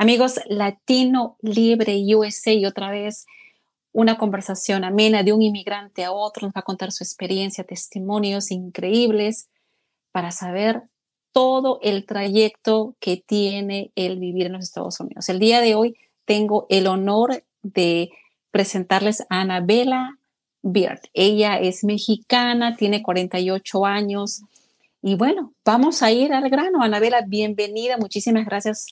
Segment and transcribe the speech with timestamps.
[0.00, 3.26] Amigos, Latino Libre USA y otra vez
[3.90, 8.52] una conversación amena de un inmigrante a otro, nos va a contar su experiencia, testimonios
[8.52, 9.48] increíbles
[10.12, 10.82] para saber
[11.32, 15.28] todo el trayecto que tiene el vivir en los Estados Unidos.
[15.28, 15.96] El día de hoy
[16.26, 18.10] tengo el honor de
[18.52, 20.16] presentarles a Anabela
[20.62, 21.00] Beard.
[21.12, 24.42] Ella es mexicana, tiene 48 años.
[25.02, 26.82] Y bueno, vamos a ir al grano.
[26.82, 27.96] Anabela, bienvenida.
[27.96, 28.86] Muchísimas gracias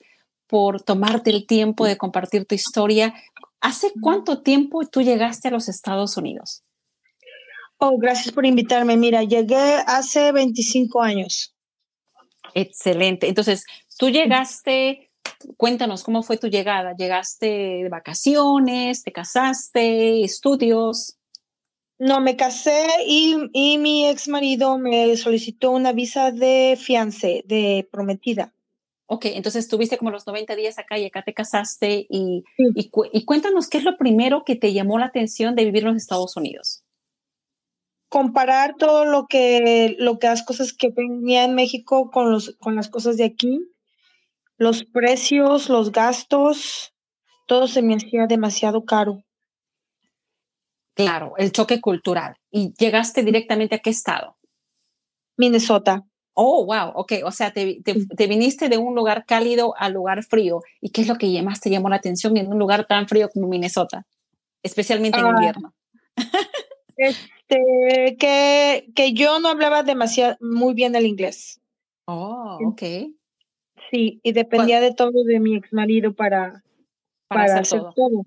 [0.85, 3.15] tomarte el tiempo de compartir tu historia.
[3.61, 6.63] ¿Hace cuánto tiempo tú llegaste a los Estados Unidos?
[7.79, 8.97] Oh, gracias por invitarme.
[8.97, 11.55] Mira, llegué hace 25 años.
[12.55, 13.29] Excelente.
[13.29, 13.65] Entonces,
[13.99, 15.11] tú llegaste,
[15.57, 16.95] cuéntanos cómo fue tu llegada.
[16.97, 19.03] ¿Llegaste de vacaciones?
[19.03, 20.25] ¿Te casaste?
[20.25, 21.19] ¿Estudios?
[21.99, 27.89] No, me casé y, y mi ex marido me solicitó una visa de fiance, de
[27.91, 28.55] prometida.
[29.09, 33.69] Ok, entonces tuviste como los 90 días acá y acá te casaste y, y, cuéntanos
[33.69, 36.83] qué es lo primero que te llamó la atención de vivir en los Estados Unidos.
[38.09, 42.75] Comparar todo lo que, lo que las cosas que venía en México con, los, con
[42.75, 43.61] las cosas de aquí,
[44.57, 46.93] los precios, los gastos,
[47.47, 49.23] todo se me hacía demasiado caro.
[50.95, 52.37] Claro, el choque cultural.
[52.51, 54.37] ¿Y llegaste directamente a qué estado?
[55.37, 56.07] Minnesota.
[56.39, 57.13] Oh, wow, ok.
[57.25, 57.83] O sea, te,
[58.29, 60.61] viniste de un lugar cálido al lugar frío.
[60.83, 63.31] ¿Y qué es lo que más te llamó la atención en un lugar tan frío
[63.31, 64.07] como Minnesota?
[64.63, 65.31] Especialmente en ah.
[65.31, 65.75] invierno.
[66.99, 71.61] Este, que, que yo no hablaba demasiado, muy bien el inglés.
[72.07, 72.83] Oh, ok.
[73.91, 76.63] Sí, y dependía de todo de mi ex marido para,
[77.29, 78.27] para, hacer, todo.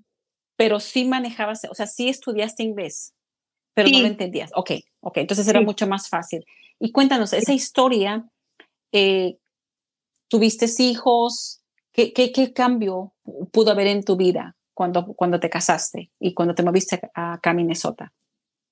[0.56, 3.14] Pero sí manejabas, o sea, sí estudiaste inglés,
[3.74, 4.50] pero no lo entendías.
[4.54, 6.44] Ok, ok, entonces era mucho más fácil.
[6.80, 8.26] Y cuéntanos, esa historia,
[8.90, 9.36] eh,
[10.28, 11.62] ¿tuviste hijos?
[11.92, 13.12] ¿Qué, ¿Qué, qué, cambio
[13.52, 17.54] pudo haber en tu vida cuando, cuando te casaste y cuando te moviste acá a
[17.54, 18.12] Minnesota?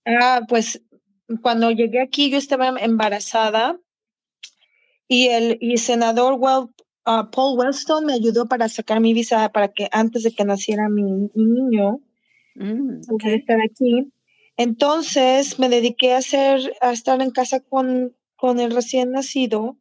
[0.06, 0.82] Ah, pues
[1.42, 3.78] cuando llegué aquí yo estaba embarazada
[5.06, 6.68] y el y senador well,
[7.04, 10.88] ah, Paul Wellstone me ayudó para sacar mi visa para que antes de que naciera
[10.88, 12.00] mi, niño
[12.54, 14.10] mm, estar aquí.
[14.58, 19.76] Entonces me dediqué a hacer, a estar en casa con, con el recién nacido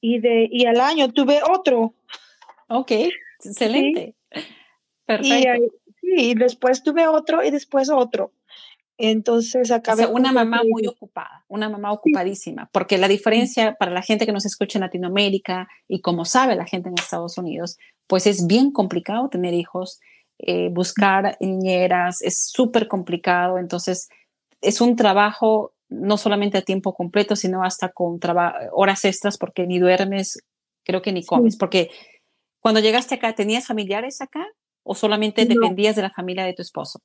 [0.00, 1.94] y de y al año tuve otro.
[2.68, 2.92] Ok,
[3.44, 4.14] excelente.
[5.04, 5.62] Perfecto.
[6.02, 8.32] Y, después tuve otro y después otro.
[8.96, 10.06] Entonces acabé.
[10.06, 14.46] una mamá muy ocupada, una mamá ocupadísima, porque la diferencia para la gente que nos
[14.46, 17.76] escucha en Latinoamérica y como sabe la gente en Estados Unidos,
[18.06, 20.00] pues es bien complicado tener hijos
[20.38, 24.08] eh, buscar niñeras, es súper complicado, entonces
[24.60, 28.18] es un trabajo no solamente a tiempo completo, sino hasta con
[28.72, 30.38] horas extras porque ni duermes,
[30.84, 31.90] creo que ni comes, porque
[32.60, 34.44] cuando llegaste acá, ¿tenías familiares acá
[34.82, 37.00] o solamente dependías de la familia de tu esposo?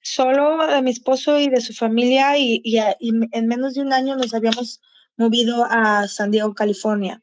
[0.00, 4.16] Solo de mi esposo y de su familia y, y, en menos de un año
[4.16, 4.80] nos habíamos
[5.16, 7.22] movido a San Diego, California.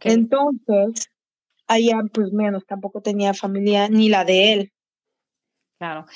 [0.00, 1.08] Entonces,
[1.66, 4.72] allá pues menos, tampoco tenía familia ni la de él.
[5.78, 6.06] Claro.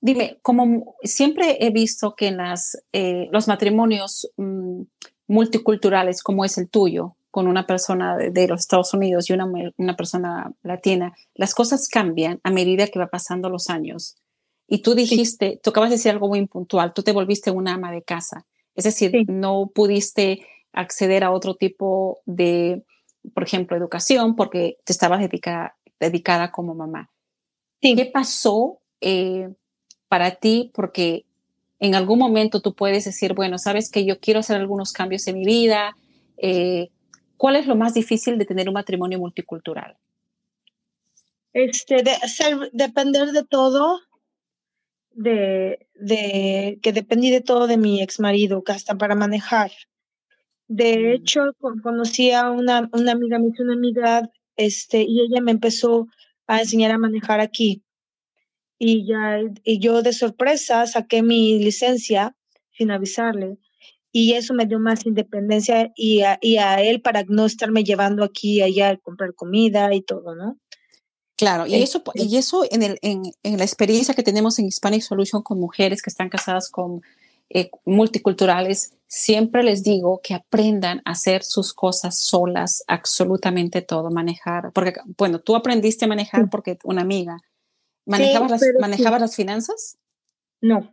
[0.00, 4.82] Dime, como siempre he visto que en las, eh, los matrimonios mm,
[5.28, 9.96] multiculturales como es el tuyo, con una persona de, los Estados Unidos y una, una,
[9.96, 14.16] persona latina, las cosas cambian a medida que va pasando los años.
[14.68, 17.90] Y tú dijiste, tú acabas de decir algo muy puntual, tú te volviste una ama
[17.90, 18.46] de casa.
[18.76, 22.84] Es decir, no pudiste acceder a otro tipo de
[23.32, 27.10] por ejemplo, educación, porque te estabas dedicada, dedicada como mamá.
[27.80, 29.50] ¿Qué pasó eh,
[30.08, 30.70] para ti?
[30.74, 31.26] Porque
[31.80, 35.38] en algún momento tú puedes decir, bueno, sabes que yo quiero hacer algunos cambios en
[35.38, 35.96] mi vida.
[36.38, 36.90] Eh,
[37.36, 39.96] ¿Cuál es lo más difícil de tener un matrimonio multicultural?
[41.52, 42.12] Este, de
[42.72, 44.00] depender de todo,
[45.10, 49.70] de, de que dependí de todo de mi ex marido, hasta para manejar.
[50.68, 51.06] De mm.
[51.12, 51.42] hecho,
[51.82, 56.08] conocí a una, una amiga, me hizo una amiga, este, y ella me empezó
[56.46, 57.82] a enseñar a manejar aquí.
[58.78, 62.36] Y ya, y yo de sorpresa saqué mi licencia
[62.76, 63.58] sin avisarle.
[64.12, 68.22] Y eso me dio más independencia y a, y a él para no estarme llevando
[68.22, 70.58] aquí y allá a comprar comida y todo, ¿no?
[71.36, 74.66] Claro, y eso, y este eso en, el, en, en la experiencia que tenemos en
[74.66, 77.02] Hispanic Solution con mujeres que están casadas con
[77.50, 84.72] eh, multiculturales, siempre les digo que aprendan a hacer sus cosas solas, absolutamente todo, manejar,
[84.72, 87.38] porque, bueno, tú aprendiste a manejar porque una amiga,
[88.06, 89.98] ¿manejabas, las, ¿manejabas las finanzas?
[90.60, 90.92] No.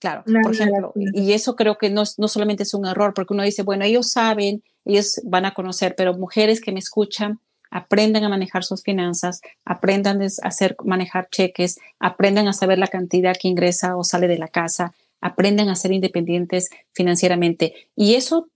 [0.00, 3.44] Claro, por ejemplo, y eso creo que no, no solamente es un error, porque uno
[3.44, 7.38] dice, bueno, ellos saben, ellos van a conocer, pero mujeres que me escuchan,
[7.70, 13.36] aprendan a manejar sus finanzas, aprendan a hacer, manejar cheques, aprendan a saber la cantidad
[13.40, 17.74] que ingresa o sale de la casa, aprendan a ser independientes financieramente.
[17.96, 18.48] Y eso,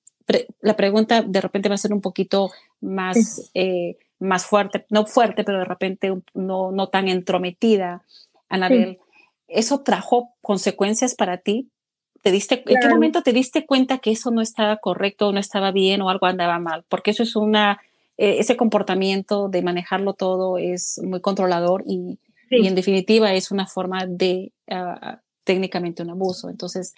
[0.61, 2.51] la pregunta de repente va a ser un poquito
[2.81, 8.03] más, eh, más fuerte, no fuerte, pero de repente no, no tan entrometida,
[8.49, 8.99] Anabel.
[9.49, 11.69] ¿Eso trajo consecuencias para ti?
[12.23, 15.73] ¿Te diste, ¿En qué momento te diste cuenta que eso no estaba correcto, no estaba
[15.73, 16.85] bien o algo andaba mal?
[16.89, 17.83] Porque eso es una,
[18.17, 22.19] eh, ese comportamiento de manejarlo todo es muy controlador y,
[22.49, 26.49] y en definitiva es una forma de uh, técnicamente un abuso.
[26.49, 26.95] Entonces,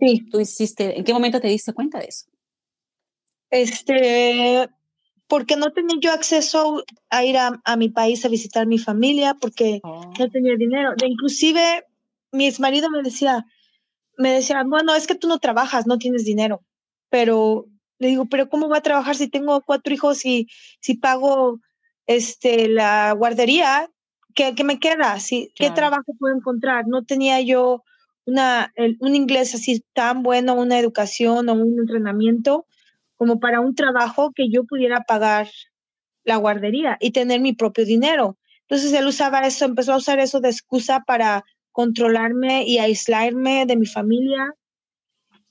[0.00, 0.26] sí.
[0.30, 2.26] tú hiciste, ¿en qué momento te diste cuenta de eso?
[3.50, 4.68] Este,
[5.26, 9.34] porque no tenía yo acceso a ir a, a mi país a visitar mi familia,
[9.34, 10.12] porque oh.
[10.18, 10.94] no tenía dinero.
[10.96, 11.84] De, inclusive,
[12.32, 13.46] mi ex marido me decía,
[14.16, 16.62] me decía, bueno, es que tú no trabajas, no tienes dinero.
[17.10, 17.66] Pero
[17.98, 20.48] le digo, pero ¿cómo voy a trabajar si tengo cuatro hijos y
[20.80, 21.60] si pago
[22.06, 23.90] este, la guardería?
[24.34, 25.18] ¿Qué, qué me queda?
[25.18, 26.86] Si, ¿Qué trabajo puedo encontrar?
[26.86, 27.82] No tenía yo
[28.24, 32.66] una, un inglés así tan bueno, una educación o un entrenamiento
[33.16, 35.48] como para un trabajo que yo pudiera pagar
[36.24, 38.38] la guardería y tener mi propio dinero.
[38.62, 43.76] Entonces él usaba eso, empezó a usar eso de excusa para controlarme y aislarme de
[43.76, 44.54] mi familia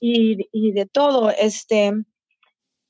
[0.00, 1.30] y, y de todo.
[1.30, 1.92] Este,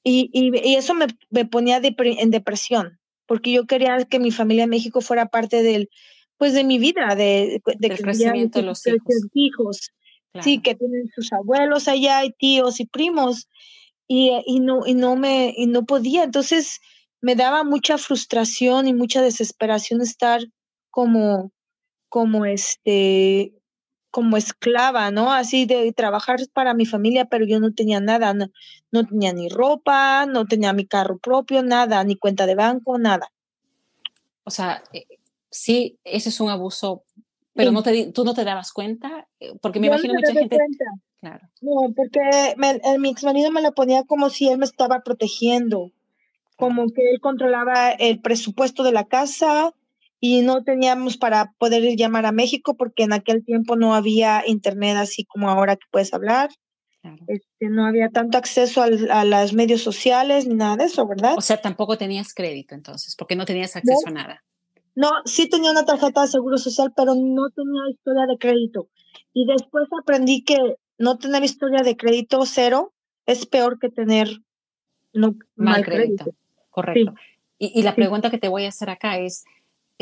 [0.05, 3.00] y, y, eso me, me ponía en depresión,
[3.31, 5.89] porque yo quería que mi familia en México fuera parte del,
[6.37, 8.83] pues de mi vida, de, de crecimiento de los
[9.35, 9.93] hijos.
[10.41, 13.49] Sí, que tienen sus abuelos allá y tíos y primos.
[14.09, 16.25] Y, y, no, y, no me, y no podía.
[16.25, 16.81] Entonces
[17.21, 20.41] me daba mucha frustración y mucha desesperación estar
[20.91, 21.53] como,
[22.09, 23.53] como este,
[24.11, 25.33] como esclava, ¿no?
[25.33, 28.47] Así de trabajar para mi familia, pero yo no tenía nada, no,
[28.91, 33.31] no, tenía ni ropa, no tenía mi carro propio, nada, ni cuenta de banco, nada.
[34.45, 35.07] O sea, eh,
[35.51, 37.05] sí, ese es un abuso,
[37.55, 40.59] pero no te, tú no te dabas cuenta, eh, porque me imagino mucha gente...
[41.21, 41.47] Claro.
[41.61, 42.57] No, porque
[42.99, 45.93] mi ex marido me lo ponía como si él me estaba protegiendo,
[46.57, 49.75] como que él controlaba el presupuesto de la casa
[50.21, 54.97] y no teníamos para poder llamar a México porque en aquel tiempo no había internet
[54.97, 56.51] así como ahora que puedes hablar.
[57.29, 61.35] Este, no había tanto acceso a los medios sociales ni nada de eso, ¿verdad?
[61.39, 64.45] O sea, tampoco tenías crédito entonces, porque no tenías acceso a nada.
[64.95, 68.89] No, sí tenía una tarjeta de seguro social, pero no tenía historia de crédito.
[69.33, 70.59] Y después aprendí que
[70.99, 72.93] no tener historia de crédito cero
[73.25, 74.29] es peor que tener
[75.15, 76.35] no, mal, crédito.
[76.69, 77.15] Correcto.
[77.59, 79.45] Y, la pregunta que te voy a hacer acá es,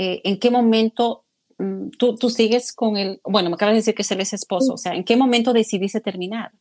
[0.00, 1.24] eh, ¿en qué momento
[1.58, 4.74] mm, tú, tú, sigues con el, bueno, me acabas de decir que es el esposo,
[4.74, 6.52] o sea, ¿en qué momento decidiste terminar?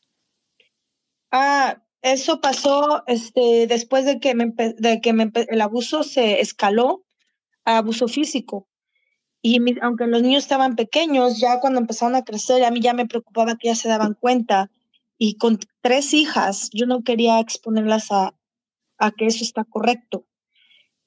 [1.31, 7.05] Ah, eso pasó este, después de que, me, de que me, el abuso se escaló
[7.63, 8.67] abuso físico.
[9.43, 13.05] Y aunque los niños estaban pequeños, ya cuando empezaron a crecer, a mí ya me
[13.05, 14.71] preocupaba que ya se daban cuenta.
[15.19, 18.33] Y con tres hijas, yo no quería exponerlas a,
[18.97, 20.25] a que eso está correcto.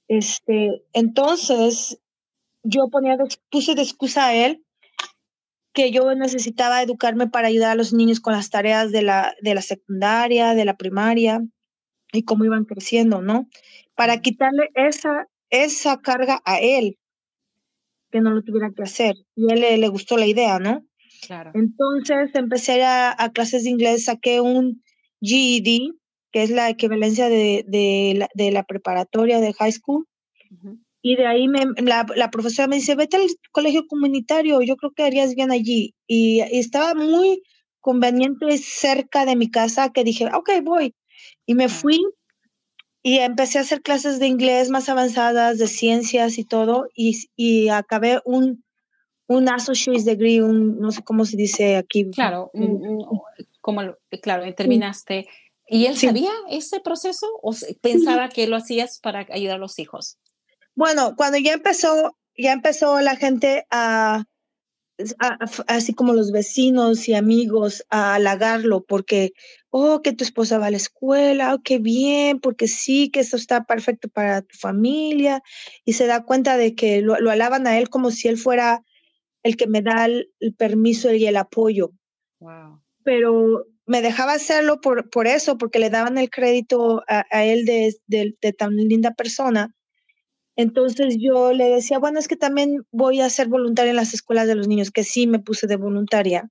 [0.07, 2.01] Este, entonces,
[2.63, 3.17] yo ponía,
[3.51, 4.65] puse de excusa a él
[5.73, 9.55] que yo necesitaba educarme para ayudar a los niños con las tareas de la, de
[9.55, 11.41] la secundaria, de la primaria
[12.13, 13.49] y cómo iban creciendo, ¿no?
[13.95, 16.97] Para quitarle esa esa carga a él,
[18.11, 19.17] que no lo tuviera que hacer.
[19.35, 20.87] Y a él le, gustó la idea, ¿no?
[21.27, 21.51] Claro.
[21.55, 24.83] Entonces empecé a, a, clases de inglés, saqué un
[25.21, 25.93] GED,
[26.33, 30.07] que es la equivalencia de, de, la, de la, preparatoria de high school.
[31.03, 34.93] Y de ahí me, la, la, profesora me dice, vete al colegio comunitario, yo creo
[34.93, 35.95] que harías bien allí.
[36.07, 37.43] Y, y, estaba muy
[37.81, 40.95] conveniente cerca de mi casa que dije, ok, voy.
[41.47, 41.99] Y me fui
[43.03, 47.69] y empecé a hacer clases de inglés más avanzadas, de ciencias y todo, y, y
[47.69, 48.63] acabé un,
[49.27, 52.11] un associate's degree, un, no sé cómo se dice aquí.
[52.11, 52.51] Claro,
[53.61, 53.83] como,
[54.23, 55.27] claro, terminaste.
[55.67, 60.19] ¿Y él sabía ese proceso o pensaba que lo hacías para ayudar a los hijos?
[60.81, 64.25] Bueno, cuando ya empezó, ya empezó la gente a,
[65.67, 69.35] así como los vecinos y amigos a halagarlo porque,
[69.69, 73.37] oh, que tu esposa va a la escuela, oh, qué bien, porque sí, que eso
[73.37, 75.43] está perfecto para tu familia,
[75.85, 78.83] y se da cuenta de que lo, alaban a él como si él fuera
[79.43, 81.91] el que me da el, permiso y el apoyo.
[82.39, 82.81] Wow.
[83.05, 87.95] Pero me dejaba hacerlo por, por eso, porque le daban el crédito a, él de,
[88.07, 89.75] de tan linda persona
[90.61, 94.47] entonces yo le decía, bueno, es que también voy a ser voluntaria en las escuelas
[94.47, 96.51] de los niños, que sí me puse de voluntaria.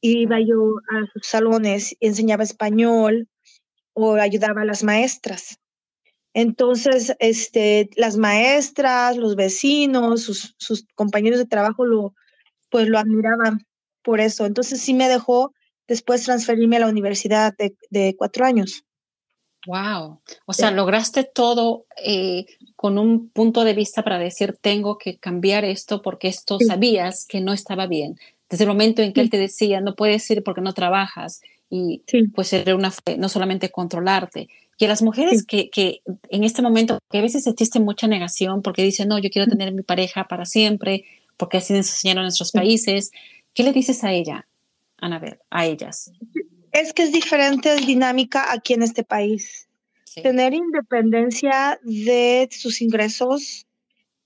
[0.00, 3.28] Iba yo a sus salones, enseñaba español
[3.94, 5.58] o ayudaba a las maestras.
[6.34, 12.14] Entonces, este, las maestras, los vecinos, sus, sus compañeros de trabajo lo,
[12.70, 13.66] pues lo admiraban
[14.02, 14.46] por eso.
[14.46, 15.52] Entonces sí me dejó
[15.88, 18.85] después transferirme a la universidad de, de cuatro años.
[19.66, 20.20] Wow.
[20.46, 22.46] O sea, lograste todo eh,
[22.76, 27.40] con un punto de vista para decir, tengo que cambiar esto porque esto sabías que
[27.40, 28.18] no estaba bien.
[28.48, 32.02] Desde el momento en que él te decía, no puedes ir porque no trabajas y
[32.34, 34.48] pues era una no solamente controlarte.
[34.78, 38.62] Y a las mujeres que, que, en este momento, que a veces existe mucha negación
[38.62, 41.04] porque dicen, no, yo quiero tener mi pareja para siempre,
[41.36, 43.10] porque así nos enseñaron en nuestros países,
[43.54, 44.46] ¿qué le dices a ella,
[44.98, 46.12] Anabel, a ellas?
[46.76, 49.66] Es que es diferente dinámica aquí en este país.
[50.22, 53.66] Tener independencia de sus ingresos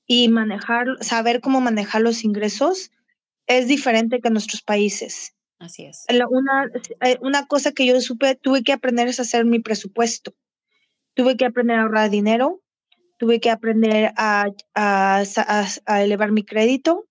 [0.05, 2.91] y manejar, saber cómo manejar los ingresos
[3.47, 5.37] es diferente que en nuestros países.
[5.61, 6.07] Así es.
[6.29, 6.69] Una,
[7.03, 10.35] eh, una cosa que yo supe, tuve que aprender es hacer mi presupuesto.
[11.15, 12.63] Tuve que aprender a ahorrar dinero,
[13.17, 15.23] tuve que aprender a, a,
[15.87, 17.07] a, elevar mi crédito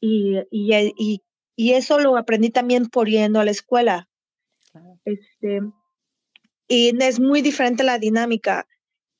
[0.00, 1.22] y, y, y,
[1.56, 4.07] y, eso lo aprendí también por yendo a la escuela.
[5.04, 5.60] Este,
[6.68, 8.66] y es muy diferente la dinámica.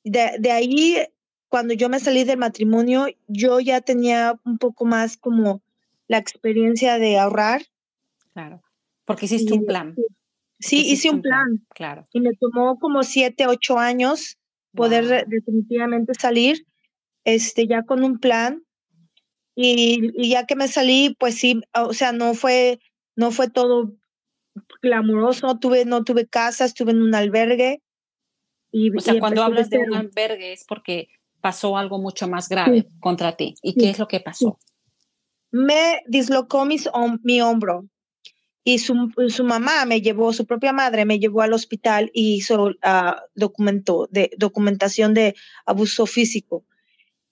[0.03, 0.97] De, de ahí,
[1.47, 5.61] cuando yo me salí del matrimonio, yo ya tenía un poco más como
[6.07, 7.63] la experiencia de ahorrar.
[8.33, 8.61] Claro,
[9.05, 9.95] porque hiciste un plan.
[10.59, 11.65] Sí, hice un plan.
[11.73, 12.07] Claro.
[12.11, 14.37] Y me tomó como siete, ocho años
[14.73, 16.65] poder definitivamente salir
[17.23, 18.63] este, ya con un plan.
[19.55, 22.79] Y, y, ya que me salí, pues sí, o sea, no fue,
[23.15, 23.93] no fue todo
[24.81, 27.81] glamuroso, tuve, no tuve casa, estuve en un albergue.
[28.71, 31.09] Y, o sea, cuando hablas de un albergue es porque
[31.41, 33.55] pasó algo mucho más grave contra ti.
[33.61, 34.59] ¿Y qué es lo que pasó?
[35.51, 36.89] Me dislocó mis,
[37.23, 37.85] mi hombro
[38.63, 42.65] y su, su, mamá me llevó, su propia madre me llevó al hospital y hizo
[42.65, 46.65] uh, documento de, documentación de abuso físico.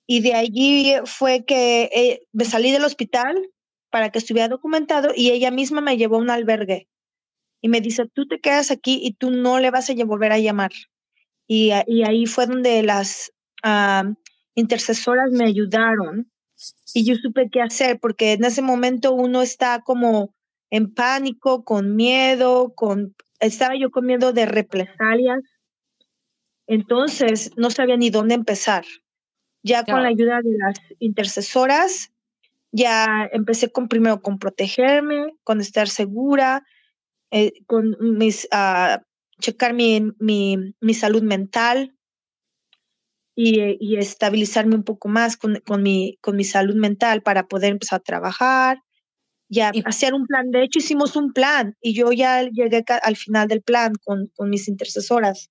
[0.07, 3.49] Y de allí fue que eh, me salí del hospital
[3.91, 6.87] para que estuviera documentado y ella misma me llevó a un albergue
[7.61, 10.39] y me dice, tú te quedas aquí y tú no le vas a volver a
[10.39, 10.71] llamar.
[11.47, 13.31] Y, y ahí fue donde las
[13.63, 14.13] uh,
[14.55, 16.29] intercesoras me ayudaron
[16.93, 20.33] y yo supe qué hacer, porque en ese momento uno está como
[20.69, 25.43] en pánico, con miedo, con estaba yo con miedo de represalias.
[26.65, 28.83] Entonces no sabía ni dónde empezar.
[29.63, 32.11] Ya con la ayuda de las intercesoras,
[32.71, 36.65] ya empecé con primero con protegerme, con estar segura,
[37.31, 39.01] eh, con mis, uh,
[39.39, 41.95] checar mi, mi, mi, salud mental
[43.35, 47.71] y, y, estabilizarme un poco más con, con, mi, con mi salud mental para poder
[47.71, 48.79] empezar a trabajar,
[49.49, 50.51] ya hacer un plan.
[50.51, 54.49] De hecho, hicimos un plan y yo ya llegué al final del plan con, con
[54.49, 55.49] mis intercesoras.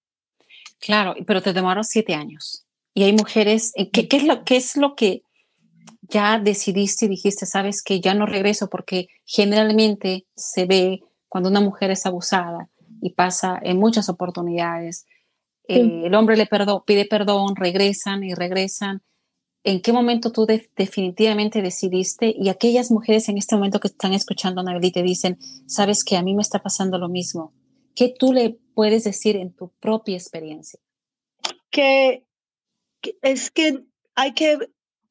[0.78, 2.66] Claro, pero te demoraron siete años.
[2.94, 5.22] Y hay mujeres, eh, ¿qué, qué, es lo, ¿qué es lo que
[6.02, 8.68] ya decidiste y dijiste, sabes que ya no regreso?
[8.68, 15.06] Porque generalmente se ve cuando una mujer es abusada y pasa en muchas oportunidades,
[15.68, 16.48] eh, el hombre le
[16.86, 19.02] pide perdón, regresan y regresan.
[19.64, 24.60] ¿En qué momento tú definitivamente decidiste y aquellas mujeres en este momento que están escuchando
[24.60, 27.52] a Anabel te dicen, sabes que a mí me está pasando lo mismo?
[27.96, 30.78] ¿Qué tú le puedes decir en tu propia experiencia?
[31.70, 32.24] Que,
[33.00, 34.56] que es que hay que,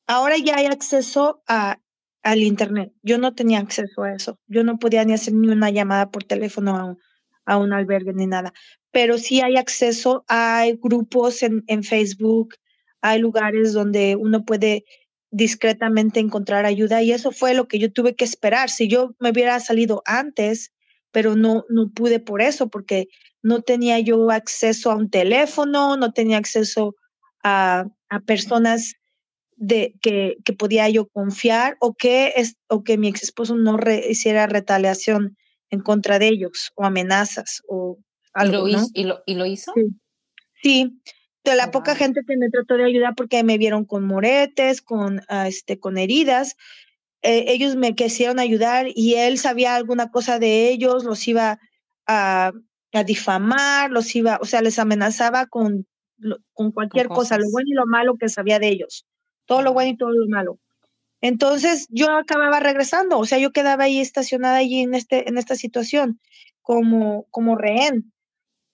[0.08, 1.80] ahora ya hay acceso a
[2.26, 2.92] al Internet.
[3.04, 4.40] Yo no tenía acceso a eso.
[4.48, 6.98] Yo no podía ni hacer ni una llamada por teléfono
[7.46, 8.52] a un, albergue ni nada.
[8.92, 12.56] Pero sí hay acceso, hay grupos en, Facebook,
[13.00, 14.86] hay lugares donde uno puede
[15.30, 18.72] discretamente encontrar ayuda y eso fue lo que yo tuve que esperar.
[18.72, 20.74] Si yo me hubiera salido antes,
[21.12, 23.08] pero no, no pude por eso, porque
[23.44, 26.96] no tenía yo acceso a un teléfono, no tenía acceso
[27.44, 27.86] a
[28.26, 28.96] personas
[29.56, 33.78] de que, que, podía yo confiar o que, es, o que mi ex esposo no
[34.10, 35.38] hiciera retaliación
[35.70, 37.98] en contra de ellos o amenazas o
[38.34, 38.68] algo.
[38.68, 38.88] ¿Y lo, ¿no?
[38.94, 39.72] ¿y lo, ¿y lo hizo?
[39.76, 39.88] Sí.
[40.62, 41.02] sí.
[41.44, 45.20] De la poca gente que me trató de ayudar porque me vieron con moretes, con,
[45.30, 46.56] uh, este, con heridas,
[47.22, 51.60] eh, ellos me quisieron ayudar y él sabía alguna cosa de ellos, los iba
[52.08, 52.52] a,
[52.94, 55.86] a difamar, los iba, o sea, les amenazaba con,
[56.54, 59.06] con cualquier con cosa, lo bueno y lo malo que sabía de ellos
[59.46, 60.60] todo lo bueno y todo lo malo.
[61.22, 65.56] Entonces yo acababa regresando, o sea, yo quedaba ahí estacionada allí en, este, en esta
[65.56, 66.20] situación
[66.62, 68.14] como, como rehén.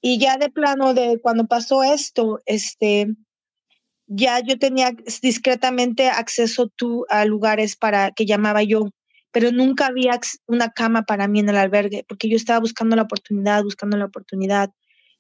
[0.02, 3.08] Y ya de plano de cuando pasó esto, este,
[4.08, 8.90] ya yo tenía discretamente acceso tú a lugares para que llamaba yo,
[9.32, 13.04] pero nunca había una cama para mí en el albergue, porque yo estaba buscando la
[13.04, 14.72] oportunidad, buscando la oportunidad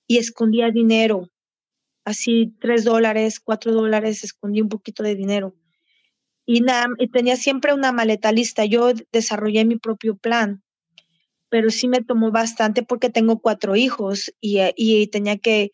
[0.07, 1.29] y escondía dinero
[2.05, 5.55] así tres dólares, cuatro dólares, escondí un poquito de dinero.
[6.45, 8.65] Y, nada, y tenía siempre una maleta lista.
[8.65, 10.63] Yo desarrollé mi propio plan,
[11.49, 15.71] pero sí me tomó bastante porque tengo cuatro hijos y, y tenía que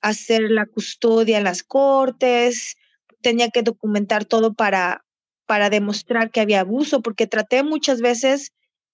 [0.00, 2.76] hacer la custodia en las cortes,
[3.20, 5.04] tenía que documentar todo para,
[5.46, 8.52] para demostrar que había abuso, porque traté muchas veces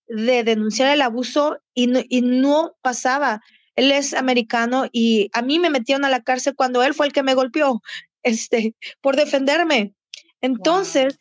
[0.08, 3.42] de denunciar el abuso y no, y no pasaba.
[3.76, 7.12] Él es americano y a mí me metieron a la cárcel cuando él fue el
[7.12, 7.82] que me golpeó,
[8.22, 9.94] este, por defenderme.
[10.40, 11.18] Entonces,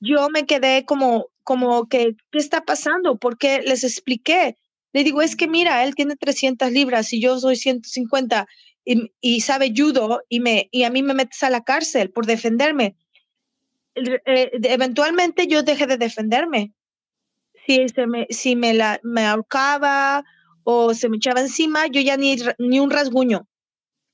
[0.00, 3.18] yo me quedé como, como que, ¿qué está pasando?
[3.18, 4.56] Porque les expliqué.
[4.92, 8.46] Le digo, es que mira, él tiene 300 libras y yo soy 150
[8.84, 12.26] y, y sabe judo y, me, y a mí me metes a la cárcel por
[12.26, 12.96] defenderme.
[13.94, 16.72] Eh, eventualmente yo dejé de defenderme.
[17.66, 20.24] Si, se me, si me, la, me ahorcaba
[20.70, 23.48] o se me echaba encima, yo ya ni, ni un rasguño,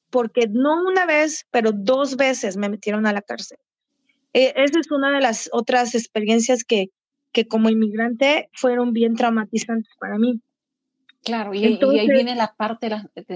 [0.08, 3.58] porque no una vez, pero dos veces me metieron a la cárcel.
[4.32, 6.90] E, esa es una de las otras experiencias que,
[7.32, 10.42] que como inmigrante fueron bien traumatizantes para mí.
[11.24, 12.88] Claro, y, ahí viene la parte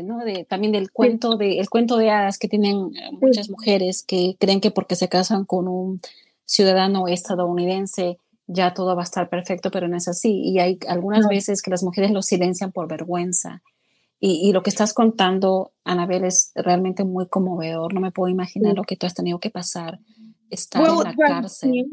[0.05, 0.25] ¿no?
[0.25, 4.37] de, también del cuento, de, el cuento de hadas que tienen eh, muchas mujeres que
[4.39, 6.01] creen que porque se casan con un
[6.45, 10.41] ciudadano estadounidense ya todo va a estar perfecto, pero no es así.
[10.43, 13.63] Y hay algunas veces que las mujeres lo silencian por vergüenza.
[14.21, 17.95] Y, lo que estás contando, Anabel, es realmente muy conmovedor.
[17.95, 20.01] No me puedo imaginar lo que tú has tenido que pasar,
[20.51, 21.87] estar en la cárcel.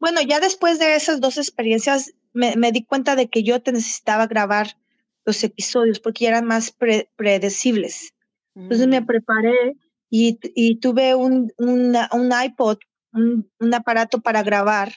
[0.00, 3.70] Bueno, ya después de esas dos experiencias, me, me, di cuenta de que yo te
[3.70, 4.76] necesitaba grabar
[5.24, 6.74] los episodios porque ya eran más
[7.16, 8.12] predecibles.
[8.56, 9.06] Entonces me mm.
[9.06, 9.76] preparé
[10.10, 12.78] y, y tuve un, un iPod,
[13.12, 14.94] un, un, aparato para grabar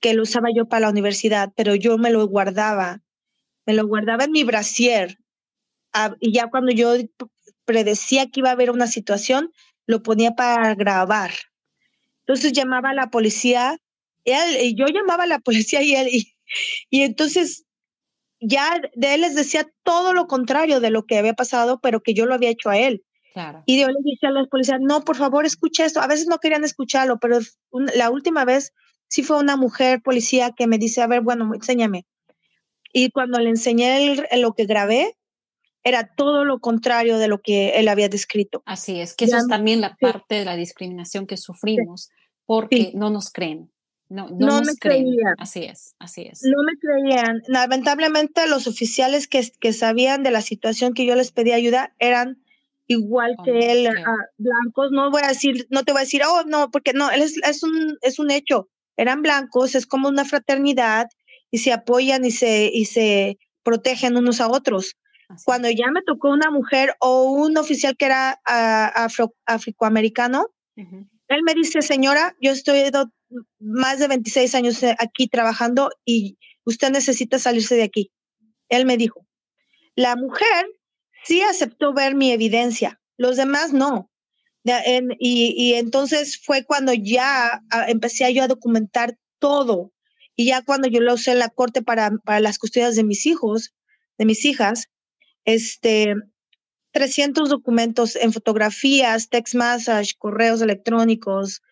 [0.00, 3.02] que lo usaba yo para la universidad, pero yo me lo guardaba,
[3.66, 5.18] me lo guardaba en mi brasier.
[5.92, 6.94] Ah, y ya cuando yo
[7.64, 9.52] predecía que iba a haber una situación,
[9.86, 11.32] lo ponía para grabar.
[12.20, 13.78] Entonces llamaba a la policía,
[14.24, 16.34] y yo llamaba a la policía y él, y,
[16.90, 17.64] y entonces
[18.40, 22.14] ya de él les decía todo lo contrario de lo que había pasado, pero que
[22.14, 23.04] yo lo había hecho a él.
[23.32, 23.62] Claro.
[23.66, 26.00] Y yo le decía a los policías, no, por favor, escucha esto.
[26.00, 27.38] A veces no querían escucharlo, pero
[27.94, 28.72] la última vez
[29.14, 32.04] sí fue una mujer policía que me dice, a ver, bueno, enséñame.
[32.92, 35.16] Y cuando le enseñé lo que grabé,
[35.84, 38.64] era todo lo contrario de lo que él había descrito.
[38.66, 42.10] Así es, que eso es también la parte de la discriminación que sufrimos,
[42.44, 43.70] porque no nos creen.
[44.08, 45.34] No, no, me creían.
[45.38, 46.42] Así es, así es.
[46.42, 47.40] No me creían.
[47.46, 52.42] Lamentablemente los oficiales que, que sabían de la situación que yo les pedí ayuda eran
[52.88, 54.90] igual que oh, él, ah, blancos.
[54.90, 57.36] No voy a decir, no te voy a decir, oh, no, porque no, él es,
[57.44, 58.68] es, un, es un hecho.
[58.96, 61.08] Eran blancos, es como una fraternidad
[61.50, 64.96] y se apoyan y se, y se protegen unos a otros.
[65.44, 71.54] Cuando ya me tocó una mujer o un oficial que era uh, afroamericano, él me
[71.54, 72.90] dice, señora, yo estoy
[73.58, 78.12] más de 26 años eh, aquí trabajando y usted necesita salirse de aquí.
[78.68, 79.26] Él me dijo,
[79.94, 80.66] la mujer
[81.24, 84.10] sí aceptó ver mi evidencia, los demás no.
[84.64, 89.92] Y, entonces fue cuando ya ah, empecé yo a documentar todo.
[90.36, 93.26] Y ya cuando yo lo usé en la corte para, para las custodias de mis
[93.26, 93.72] hijos,
[94.18, 94.88] de mis hijas,
[95.44, 96.14] este,
[96.92, 101.62] 300 documentos en fotografías, text message, correos electrónicos,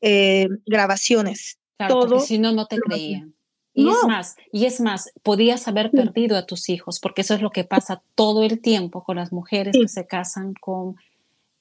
[0.00, 1.58] eh, grabaciones.
[1.88, 2.20] todo.
[2.20, 3.34] si no, no te creían.
[3.72, 7.40] Y es más, y es más, podías haber perdido a tus hijos, porque eso es
[7.40, 10.96] lo que pasa todo el tiempo con las mujeres que se casan con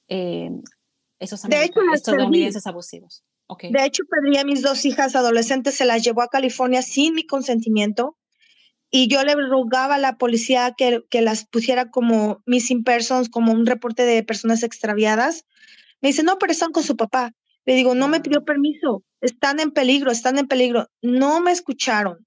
[0.08, 0.50] eh,
[1.20, 1.46] esos
[1.94, 3.24] estadounidenses abusivos.
[3.62, 7.26] De hecho, perdí a mis dos hijas adolescentes, se las llevó a California sin mi
[7.26, 8.18] consentimiento
[8.92, 13.52] y yo le rogaba a la policía que, que las pusiera como missing persons, como
[13.52, 15.46] un reporte de personas extraviadas.
[16.02, 17.34] Me dice, no, pero están con su papá.
[17.66, 20.88] Le digo, no me pidió permiso, están en peligro, están en peligro.
[21.02, 22.26] No me escucharon.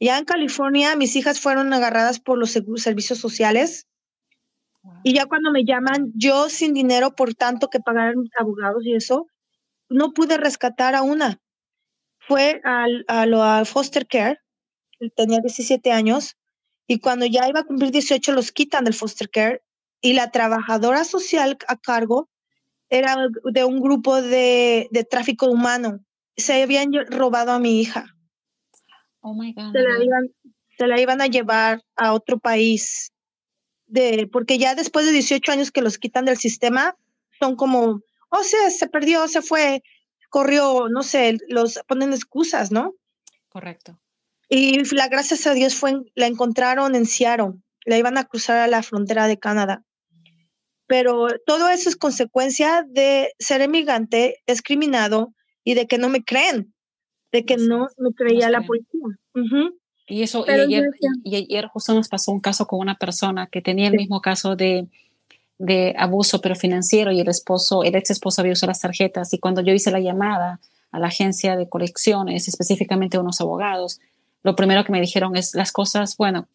[0.00, 3.86] Ya en California mis hijas fueron agarradas por los servicios sociales
[5.04, 9.26] y ya cuando me llaman, yo sin dinero por tanto que pagar abogados y eso,
[9.88, 11.40] no pude rescatar a una.
[12.18, 14.38] Fue al, a lo al foster care
[15.10, 16.36] tenía 17 años
[16.86, 19.62] y cuando ya iba a cumplir 18 los quitan del foster care
[20.00, 22.28] y la trabajadora social a cargo
[22.88, 23.16] era
[23.52, 26.04] de un grupo de, de tráfico humano.
[26.36, 28.06] Se habían robado a mi hija.
[29.20, 29.72] Oh my God.
[29.72, 30.28] Se la iban,
[30.76, 33.11] se la iban a llevar a otro país.
[33.92, 36.96] De, porque ya después de 18 años que los quitan del sistema,
[37.38, 38.00] son como,
[38.30, 39.82] oh, sea, se perdió, se fue,
[40.30, 42.94] corrió, no sé, los ponen excusas, ¿no?
[43.50, 44.00] Correcto.
[44.48, 47.52] Y la gracias a Dios fue, la encontraron en Seattle,
[47.84, 49.84] la iban a cruzar a la frontera de Canadá.
[50.86, 56.74] pero todo eso es consecuencia de ser emigrante, discriminado y de que no me creen,
[57.30, 59.00] de que no me creía la policía.
[60.06, 60.90] Y eso, y ayer,
[61.24, 64.56] y ayer, justo nos pasó un caso con una persona que tenía el mismo caso
[64.56, 64.88] de,
[65.58, 69.32] de abuso, pero financiero, y el esposo, el ex esposo había usado las tarjetas.
[69.32, 70.60] Y cuando yo hice la llamada
[70.90, 74.00] a la agencia de colecciones, específicamente a unos abogados,
[74.42, 76.48] lo primero que me dijeron es las cosas, bueno,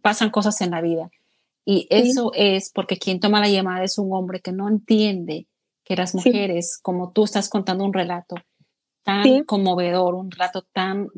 [0.00, 1.10] pasan cosas en la vida.
[1.64, 5.46] Y eso es porque quien toma la llamada es un hombre que no entiende
[5.84, 8.36] que las mujeres, como tú estás contando un relato
[9.02, 11.08] tan conmovedor, un relato tan,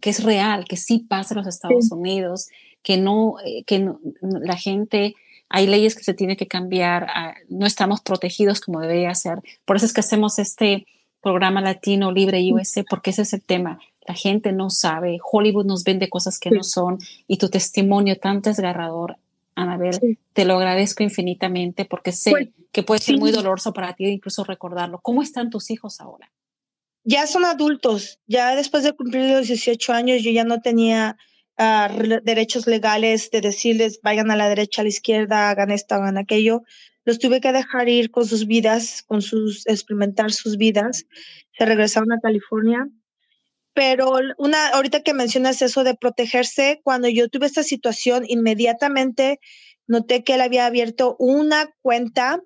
[0.00, 2.48] que es real, que sí pasa en los Estados Unidos,
[2.82, 5.14] que no, eh, que la gente
[5.48, 9.40] hay leyes que se tienen que cambiar, ah, no estamos protegidos como debería ser.
[9.64, 10.86] Por eso es que hacemos este
[11.22, 13.80] programa latino libre US, porque ese es el tema.
[14.06, 18.40] La gente no sabe, Hollywood nos vende cosas que no son y tu testimonio tan
[18.40, 19.16] desgarrador,
[19.56, 24.04] Anabel, te lo agradezco infinitamente porque sé pues, que puede ser muy doloroso para ti
[24.06, 25.00] incluso recordarlo.
[25.00, 26.30] ¿Cómo están tus hijos ahora?
[27.08, 31.16] Ya son adultos, ya después de cumplir los 18 años yo ya no tenía
[31.56, 36.64] derechos legales de decirles vayan a la derecha, a la izquierda, hagan esto, hagan aquello.
[37.04, 41.06] Los tuve que dejar ir con sus vidas, con sus, experimentar sus vidas.
[41.56, 42.88] Se regresaron a California.
[43.72, 49.38] Pero una, ahorita que mencionas eso de protegerse, cuando yo tuve esta situación, inmediatamente
[49.86, 52.42] noté que él había abierto una cuenta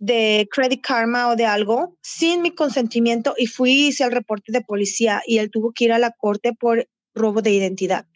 [0.00, 4.62] de Credit Karma o de algo sin mi consentimiento y fui hice el reporte de
[4.62, 8.06] policía y él tuvo que ir a la corte por robo de identidad.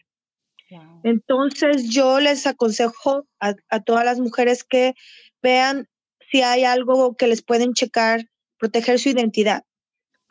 [1.03, 4.95] Entonces yo les aconsejo a, todas las mujeres que
[5.43, 5.87] vean
[6.31, 9.63] si hay algo que les pueden checar, proteger su identidad.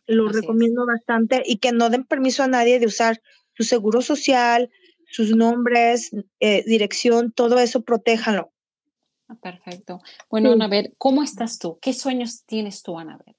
[0.06, 3.22] Lo recomiendo bastante y que no den permiso a nadie de usar
[3.56, 4.70] su seguro social,
[5.08, 8.53] sus nombres, eh, dirección, todo eso, protéjanlo.
[9.28, 10.00] Ah, perfecto.
[10.28, 11.78] Bueno, Ana, ver, ¿cómo estás tú?
[11.80, 13.36] ¿Qué sueños tienes tú, Anabel?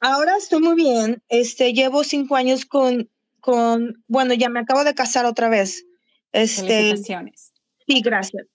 [0.00, 1.22] Ahora estoy muy bien.
[1.28, 3.08] Este, llevo cinco años con
[3.42, 5.84] con, bueno, ya me acabo de casar otra vez.
[6.30, 7.52] Este, Felicitaciones.
[7.86, 8.46] Sí, gracias.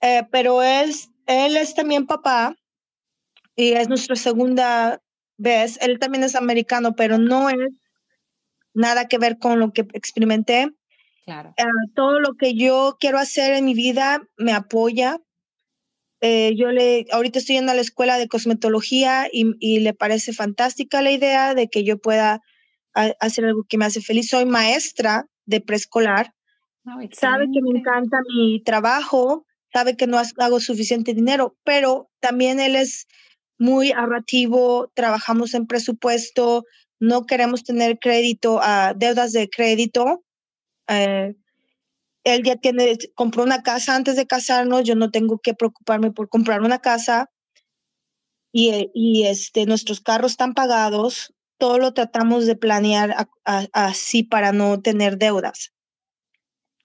[0.00, 0.92] Eh, pero él,
[1.26, 2.56] él es también papá
[3.54, 5.00] y es nuestra segunda
[5.38, 5.78] vez.
[5.80, 7.70] Él también es americano, pero no es
[8.74, 10.72] nada que ver con lo que experimenté.
[11.24, 11.54] Claro.
[11.56, 11.64] Eh,
[11.94, 15.20] todo lo que yo quiero hacer en mi vida me apoya.
[16.26, 20.32] Eh, yo le, ahorita estoy yendo a la escuela de cosmetología y, y, le parece
[20.32, 22.40] fantástica la idea de que yo pueda
[23.20, 24.30] hacer algo que me hace feliz.
[24.30, 26.32] Soy maestra de preescolar.
[27.12, 32.76] sabe que me encanta mi trabajo, sabe que no hago suficiente dinero, pero también él
[32.76, 33.06] es
[33.58, 36.64] muy ahorrativo, trabajamos en presupuesto,
[37.00, 40.24] no queremos tener crédito, a deudas de crédito.
[40.88, 41.34] Eh,
[42.24, 46.28] él ya tiene, compró una casa antes de casarnos, yo no tengo que preocuparme por
[46.28, 47.30] comprar una casa.
[48.52, 54.80] Y, y este, nuestros carros están pagados, todo lo tratamos de planear así para no
[54.80, 55.72] tener deudas.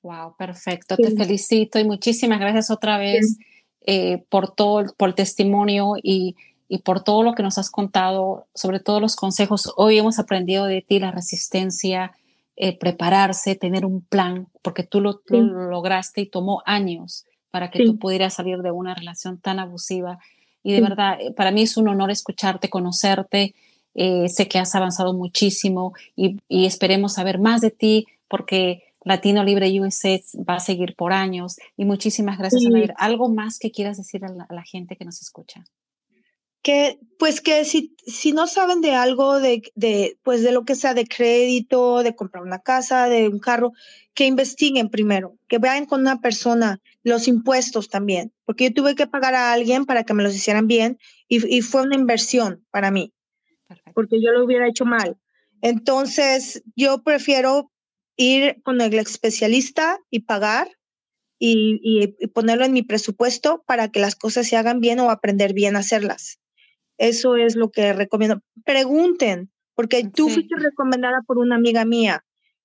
[0.01, 0.95] Wow, perfecto.
[0.95, 3.37] Te felicito y muchísimas gracias otra vez
[3.81, 6.35] eh, por todo, por el testimonio y,
[6.67, 9.71] y, por todo lo que nos has contado, sobre todos los consejos.
[9.75, 12.13] Hoy hemos aprendido de ti la resistencia,
[12.59, 17.97] eh, prepararse, tener un plan, porque tú lo, lograste y tomó años para que tú
[17.97, 20.19] pudieras salir de una relación tan abusiva.
[20.61, 23.55] Y de verdad, eh, para mí es un honor escucharte, conocerte
[23.95, 29.79] eh, sé que has avanzado muchísimo y, esperemos saber más de ti porque Latino Libre
[29.79, 31.57] USA va a seguir por años.
[31.75, 32.69] Y muchísimas gracias, sí.
[32.97, 35.65] ¿Algo más que quieras decir a la, gente que nos escucha?
[36.61, 40.75] Que, pues que si, si no saben de algo, de, de, pues de lo que
[40.75, 43.71] sea de crédito, de comprar una casa, de un carro,
[44.13, 49.07] que investiguen primero, que vean con una persona los impuestos también, porque yo tuve que
[49.07, 50.97] pagar a alguien para que me los hicieran bien
[51.29, 53.13] y, y fue una inversión para mí
[53.93, 55.17] porque yo lo hubiera hecho mal.
[55.61, 57.71] Entonces, yo prefiero
[58.15, 60.69] ir con el especialista y pagar
[61.37, 65.75] y, ponerlo en mi presupuesto para que las cosas se hagan bien o aprender bien
[65.75, 66.39] a hacerlas.
[66.99, 68.41] Eso es lo que recomiendo.
[68.63, 72.23] Pregunten, porque tú fuiste recomendada por una amiga mía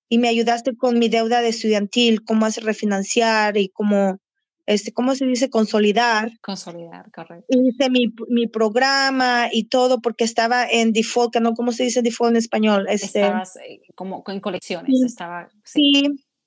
[0.09, 4.19] y me ayudaste con mi deuda de estudiantil, cómo hacer refinanciar y cómo
[4.67, 5.51] este, ¿cómo se dice?
[5.51, 6.33] Consolidar.
[6.41, 7.47] Consolidar, correcto.
[7.49, 12.03] Hice mi, mi, programa y todo porque estaba en default, que no, ¿cómo se dice
[12.03, 12.87] default en español?
[12.89, 15.49] Este, Estabas eh, como en colecciones, sí, estaba.
[15.65, 16.05] Sí.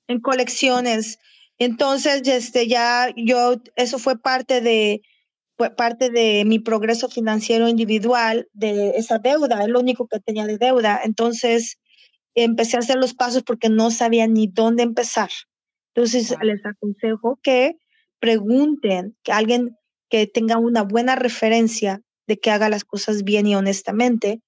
[0.08, 1.20] en colecciones.
[1.58, 5.02] Entonces, este, ya yo, eso fue parte de,
[5.76, 10.58] parte de mi progreso financiero individual, de esa deuda, es lo único que tenía de
[10.58, 11.00] deuda.
[11.04, 11.78] Entonces,
[12.34, 15.30] empecé a hacer los pasos porque no sabía ni dónde empezar.
[15.94, 17.76] Entonces, les aconsejo que
[18.20, 19.76] pregunten, que alguien
[20.08, 24.40] que tenga una buena referencia de que haga las cosas bien y honestamente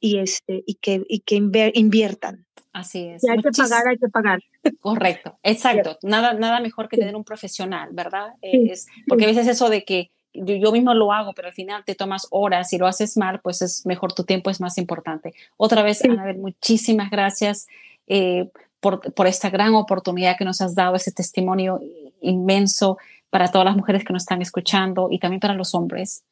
[0.00, 2.46] y, este, y que, y que inviertan.
[2.72, 3.22] Así es.
[3.22, 4.40] Si hay que pagar, hay que pagar.
[4.80, 5.98] Correcto, exacto.
[6.02, 8.34] Nada, nada mejor que tener un profesional, ¿verdad?
[8.42, 11.94] Es, porque a veces eso de que yo, mismo lo hago, pero al final te
[11.94, 15.34] tomas horas y lo haces mal, pues es mejor, tu tiempo es más importante.
[15.56, 17.66] Otra vez, Anabel, muchísimas gracias
[18.06, 18.48] eh,
[18.80, 21.80] por, por, esta gran oportunidad que nos has dado, ese testimonio
[22.20, 22.98] inmenso
[23.30, 26.24] para todas las mujeres que nos están escuchando y también para los hombres.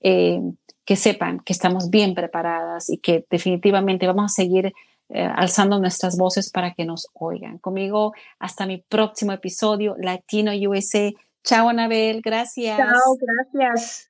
[0.00, 0.40] Eh,
[0.84, 4.72] que sepan que estamos bien preparadas y que definitivamente vamos a seguir
[5.08, 7.58] eh, alzando nuestras voces para que nos oigan.
[7.58, 11.12] Conmigo hasta mi próximo episodio, Latino USA.
[11.46, 12.20] Chao, Anabel.
[12.22, 12.76] Gracias.
[12.76, 14.05] Chao, gracias.